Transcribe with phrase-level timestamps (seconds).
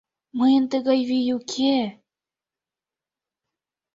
[0.39, 1.75] Мыйын тыгай вий уке...